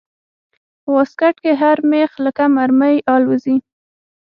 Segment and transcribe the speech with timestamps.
[0.81, 3.57] په واسکټ کښې هر مېخ لکه مرمۍ الوزي.